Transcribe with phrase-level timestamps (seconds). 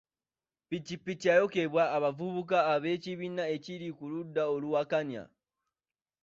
[0.67, 5.23] Ppikipiki yayokyebwa abavubuka b'ekibiina ekiri ku ludda oluwakanya.